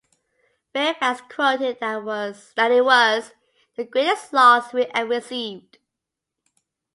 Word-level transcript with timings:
Fairfax 0.73 1.21
quoted 1.31 1.79
that 1.79 2.01
it 2.71 2.83
was 2.83 3.35
"the 3.75 3.83
greatest 3.83 4.33
loss 4.33 4.73
we 4.73 4.85
ever 4.95 5.09
received". 5.11 5.77